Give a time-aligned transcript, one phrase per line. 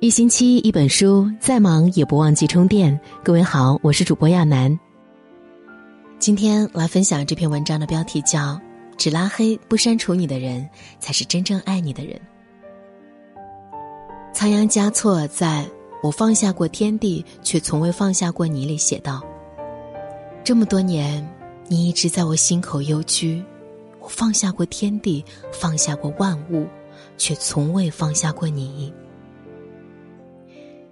[0.00, 2.96] 一星期一本书，再忙也不忘记充电。
[3.24, 4.78] 各位好，我是主播亚楠。
[6.20, 8.38] 今天来分享这篇文章的标题叫
[8.96, 10.64] 《只拉黑不删除你的人，
[11.00, 12.14] 才是真正爱你的人》。
[14.32, 15.68] 仓央嘉措在
[16.00, 19.20] 我放下过天地，却从未放下过你里写道
[20.44, 21.28] ：“这么多年，
[21.66, 23.42] 你一直在我心口幽居。
[23.98, 26.68] 我放下过天地，放下过万物，
[27.16, 28.94] 却从未放下过你。”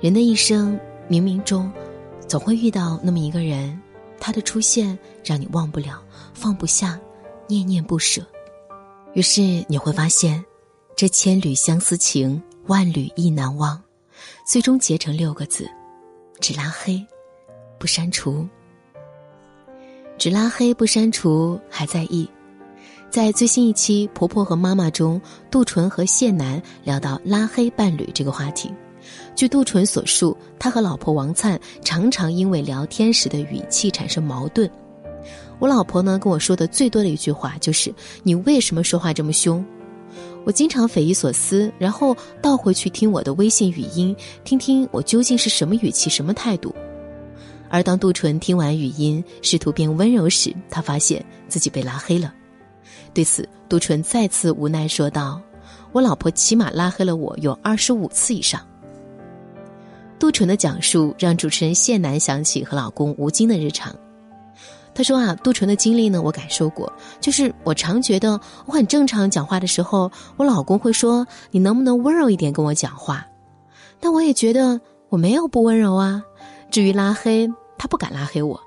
[0.00, 0.78] 人的一生，
[1.10, 1.70] 冥冥中，
[2.28, 3.76] 总会遇到那么一个人，
[4.20, 6.00] 他的出现让你忘不了、
[6.32, 6.98] 放不下、
[7.48, 8.22] 念念不舍。
[9.14, 10.44] 于是你会发现，
[10.94, 13.82] 这千缕相思情，万缕意难忘，
[14.46, 15.68] 最终结成六个字：
[16.38, 17.04] 只拉黑，
[17.76, 18.46] 不删除。
[20.16, 22.28] 只拉黑不删除，还在意。
[23.10, 28.72] 在最新一期《婆婆和妈妈》中，杜淳和谢楠聊到拉黑伴侣这个话题。
[29.34, 34.68] 据杜淳所述，他和老婆王灿常常因为聊天时的语气产生矛盾。
[35.58, 37.92] 我老婆呢跟我说的最多的一句话就是
[38.22, 39.64] ：“你为什么说话这么凶？”
[40.44, 46.74] 我经常匪夷所思，然后倒回去听我的微信语音，听听我究竟是什么语气、什么态度。
[47.68, 52.32] 而当杜淳听完语音，试图变温柔时，他发现自己被拉黑了。
[53.12, 55.40] 对此，杜淳再次无奈说道
[55.92, 58.60] ：“我老婆起码拉黑了我有二十五次以上。”
[60.18, 63.94] 杜淳的讲述让主持人谢楠想起和老公吴京的日常。
[64.94, 73.24] 他说啊，杜淳的经历呢，我感受过，就是我常觉得我很正常讲话的时候，我老公会说：“你能不能温柔一点跟我讲话？”
[74.00, 76.20] 但我也觉得我没有不温柔啊。
[76.68, 77.48] 至于拉黑，
[77.78, 78.60] 他不敢拉黑我。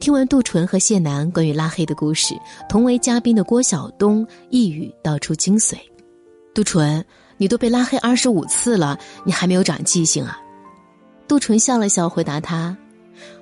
[0.00, 2.34] 听完杜淳和谢楠关于拉黑的故事，
[2.68, 5.76] 同为嘉宾的郭晓东一语道出精髓：
[6.54, 7.04] 杜淳。
[7.36, 10.38] 你都被拉黑二十五次了，你还没有长记性啊？
[11.28, 12.76] 杜淳笑了笑回答他。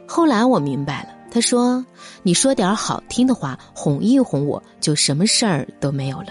[0.06, 1.84] 后来我明白了，他说
[2.22, 6.28] ：“你说点好听的话，哄一哄我，就什么事儿都没有了。”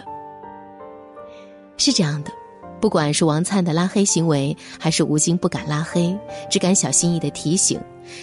[1.77, 2.31] 是这样的，
[2.79, 6.17] 不管是王灿的拉黑行为，还是吴京不敢拉黑，
[6.49, 7.79] 只敢小心翼翼的提醒，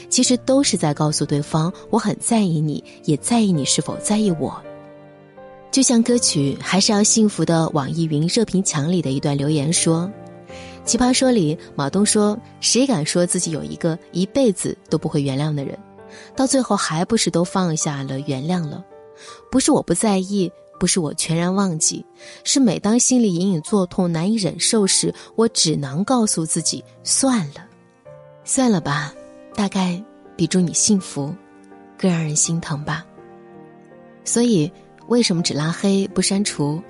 [0.09, 4.63] 其实都是在告诉对方：“我很在意你，也在意你是否在意我。”
[5.71, 10.11] 就像歌曲《还是要幸福》的网易云热评墙里的一段留言说
[10.85, 15.79] ：“奇葩说里，马东说，谁敢说自己有一个一辈子都不会原谅的人，
[16.35, 18.85] 到最后还不是都放下了、原谅了？
[19.49, 20.51] 不是我不在意，
[20.81, 22.05] 不是我全然忘记，
[22.43, 27.65] 是每当心里隐隐作痛、难以忍受时，我只能告诉自己算了，
[28.43, 29.15] 算了吧，
[29.55, 30.03] 大概
[30.35, 31.33] 比祝你幸福
[31.97, 33.07] 更让人心疼吧。
[34.25, 34.69] 所以。”
[35.11, 36.81] 为什么只拉黑不删除？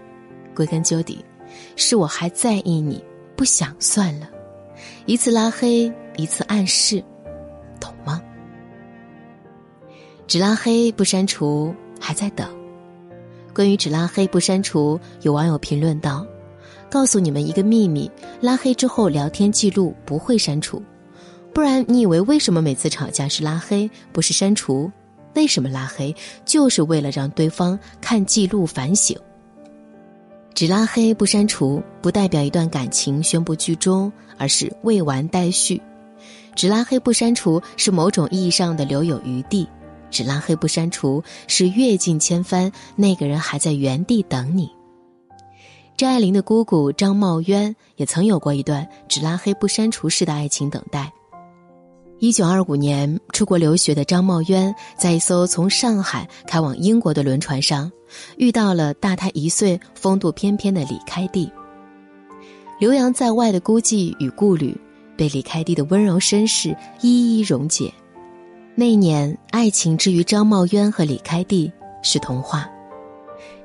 [0.55, 1.25] 归根究底，
[1.75, 3.03] 是我还在意你，
[3.35, 4.29] 不想算了。
[5.07, 7.03] 一次拉黑，一次暗示，
[7.81, 8.21] 懂吗？
[10.27, 12.47] 只拉黑不删除，还在等。
[13.55, 16.27] 关于只拉黑不删除，有网友评论道
[16.93, 18.11] ：“告诉你们一个秘密，
[18.43, 20.83] 拉黑之后聊天记录不会删除，
[21.55, 24.93] 不然你以为为什么每次吵架是拉黑，不是删除？”
[25.35, 26.15] 为什么拉黑？
[26.45, 29.17] 就是为了让对方看记录反省。
[30.55, 35.81] 只拉黑不删除，不代表一段感情宣布剧终，而是未完待续。
[36.55, 39.67] 只拉黑不删除，是某种意义上的留有余地。
[40.11, 44.69] 只拉黑不删除，是阅尽千帆，那个人还在原地等你。
[45.97, 51.13] 张爱玲的姑姑张茂渊也曾有过一段只拉黑不删除式的爱情等待。
[52.21, 57.91] 一九二五年出国留学的张茂渊，在一艘从上海开往英国的轮船上，
[58.37, 61.51] 遇到了大他一岁、风度翩翩的李开地。
[62.79, 64.79] 留洋在外的孤寂与顾虑，
[65.17, 67.91] 被李开地的温柔绅士一一溶解。
[68.75, 72.69] 那一年，爱情之于张茂渊和李开地是童话，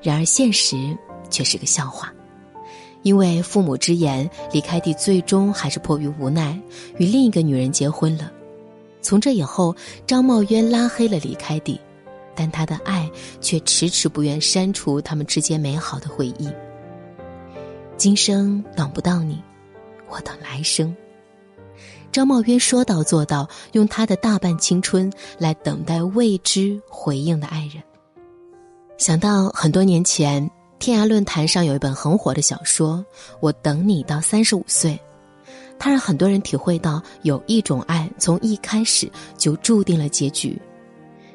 [0.01, 0.97] 然而现实
[1.29, 2.09] 却是个笑话。
[3.03, 6.57] 因为父母之言，李开地最终还是迫于无奈，
[6.97, 8.31] 与另一个女人结婚了。
[9.05, 9.75] 从这以后，
[10.07, 11.79] 张茂渊拉黑了李开地，
[12.35, 13.07] 但他的爱
[13.39, 16.49] 却迟迟不愿删除他们之间美好的回忆。
[17.97, 19.39] 今生等不到你，
[20.09, 20.93] 我等来生。
[22.11, 27.83] 张茂渊说到做到，用他的大半青春来等待未知回应的爱人。
[28.97, 30.49] 想到很多年前，
[30.79, 33.05] 天涯论坛上有一本很火的小说
[33.39, 34.93] 《我等你到三十五岁》。
[35.85, 40.59] 它让很多人体会到，有一种爱从一开始就注定了结局，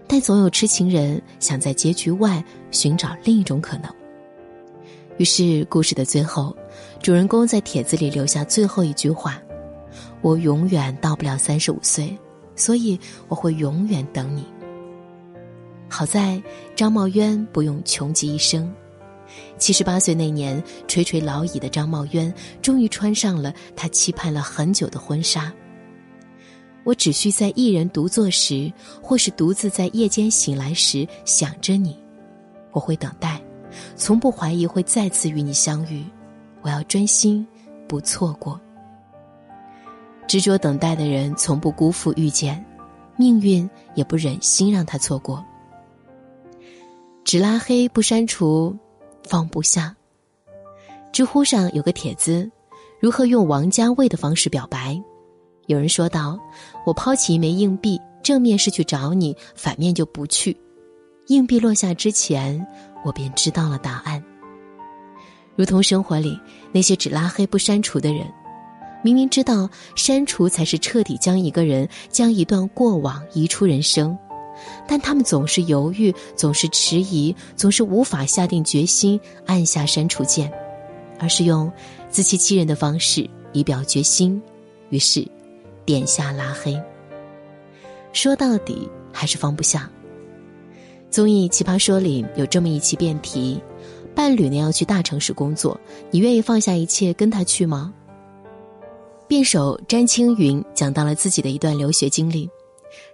[0.08, 3.88] 但总有痴情人想在结局外寻找另一种可能。
[5.19, 6.52] 于是，故事的最后，
[7.00, 9.41] 主人公在帖子里留下最后一句话
[10.20, 12.19] ：“我永远到不了三十五岁，
[12.56, 12.99] 所以
[13.29, 14.44] 我会永远等你。”
[15.88, 16.43] 好在
[16.75, 18.69] 张茂渊不用穷极一生，
[19.58, 22.32] 七十八岁那年，垂垂老矣的张茂渊
[22.62, 25.52] 终于穿上了他期盼了很久的婚纱。
[26.82, 28.72] 我只需在一人独坐时，
[29.02, 31.96] 或是独自在夜间醒来时想着你，
[32.72, 33.40] 我会等待，
[33.96, 36.02] 从不怀疑会再次与你相遇。
[36.62, 37.46] 我要专心，
[37.87, 38.58] 不错过。
[40.26, 42.64] 执着等待的人，从不辜负遇见，
[43.16, 45.44] 命运也不忍心让他错过。
[47.25, 48.75] 只拉黑不删除，
[49.22, 49.94] 放不下。
[51.12, 52.50] 知乎上有个帖子，
[53.00, 55.00] 如何用王家卫的方式表白？
[55.67, 56.38] 有人说道
[56.87, 60.56] ：“我抛起一枚硬币，正面是去找你，反面就不去。
[61.28, 62.64] 硬币落下之前，
[63.05, 64.22] 我便知道了答案。”
[65.56, 66.38] 如同生活里
[66.73, 68.26] 那些只拉黑不删除的人，
[69.02, 74.16] 明明知道删除才是彻底将一个人、将一段过往移出人生，
[74.87, 80.53] 但他们总是犹豫，总是迟疑，总是无法下定决心按下删除键，
[81.19, 81.71] 而是用
[82.09, 84.41] 自欺欺人的方式以表决心，
[84.91, 85.27] 于是。
[85.87, 86.81] 点下拉黑。
[88.12, 89.91] 说到底还是放不下。
[91.11, 93.61] 综艺《奇葩说》里有这么一期辩题：
[94.15, 95.81] 伴侣呢要去大城市工作，
[96.12, 97.93] 你愿意放下一切跟他去吗？
[99.27, 102.49] 辩手詹青云讲到了自己的一段留学经历，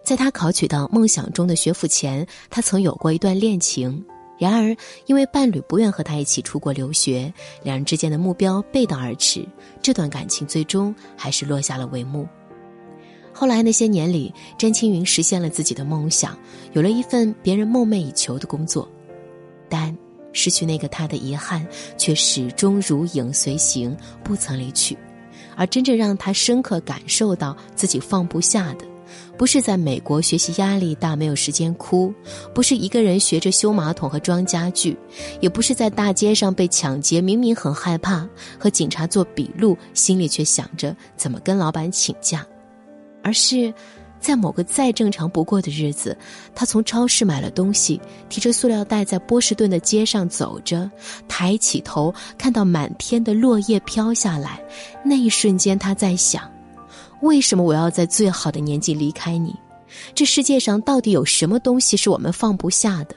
[0.02, 4.05] 在他考取到梦想中的学府前，他曾有过一段恋情。
[4.38, 4.76] 然而，
[5.06, 7.32] 因为伴侣不愿和他一起出国留学，
[7.62, 9.46] 两人之间的目标背道而驰，
[9.81, 12.28] 这段感情最终还是落下了帷幕。
[13.32, 16.38] 后来那些年里，詹青云实现了自己的梦想，
[16.73, 18.87] 有了一份别人梦寐以求的工作，
[19.70, 19.96] 但
[20.34, 24.99] 失去那个他的遗憾却始终如影随形，不曾离去。
[25.55, 28.84] 而真正让他深刻感受到自己放不下的，
[29.37, 32.12] 不是在美国学习压力大没有时间哭，
[32.55, 34.97] 不是一个人学着修马桶和装家具，
[35.41, 42.47] 也不是在大街上被抢劫，明明很害怕和警察做笔录，心里却想着怎么跟老板请假。
[43.23, 43.73] 而是，
[44.20, 46.17] 在某个再正常不过的日子，
[46.55, 50.91] 他从超市买了东西，提着塑料袋在波士顿的街上走着，
[51.29, 54.61] 抬起头看到满天的落叶飘下来，
[55.05, 56.50] 那一瞬间他在想：
[57.23, 59.55] 为什么我要在最好的年纪离开你？
[60.15, 63.17] 这世界上到底有什么东西是我们放不下的？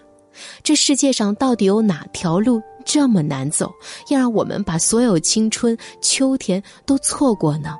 [0.63, 3.73] 这世界上到底有哪条路这么难走，
[4.09, 7.75] 要让我们把所有青春、秋天都错过呢？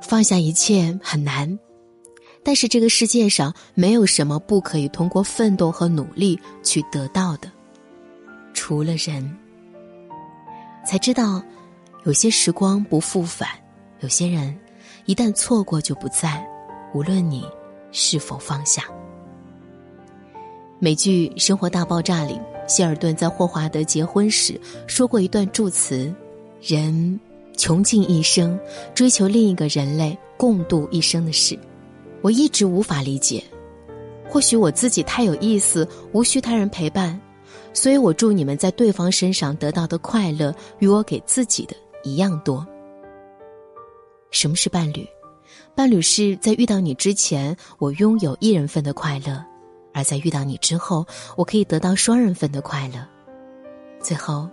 [0.00, 1.58] 放下一切很难，
[2.44, 7.50] 但是这个世界上没有什么不可以通过奋斗和努力去得到的，
[8.54, 9.36] 除了人。
[10.86, 11.42] 才知道，
[12.04, 13.48] 有些时光不复返，
[14.00, 14.56] 有些人
[15.10, 16.40] 一旦错过就不在，
[16.94, 17.44] 无论你
[17.90, 18.84] 是否放下。
[20.78, 26.14] 美剧《生活大爆炸》里，希尔顿在霍华德结婚时说过一段祝词
[26.62, 27.18] ：“人。”
[27.58, 28.56] 穷尽一生
[28.94, 31.58] 追求另一个人类共度一生的事，
[32.22, 33.42] 我一直无法理解。
[34.28, 37.20] 或许我自己太有意思，无需他人陪伴，
[37.74, 42.64] 所以我祝你们在对方身上得到的快乐与我给自己的一样多。
[44.30, 45.06] 什么是伴侣？
[45.74, 49.42] 伴侣是在遇到你之前，我拥有一人份的快乐；
[49.92, 51.06] 而在遇到你之后，
[51.36, 53.06] 我可以得到双人份的快乐。
[54.00, 54.48] 最后。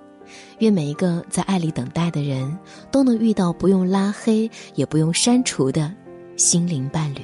[0.59, 2.53] 愿每一个在爱里等待的人，
[2.91, 5.89] 都能遇到不用拉黑也不用删除的
[6.35, 7.21] 心灵伴侣。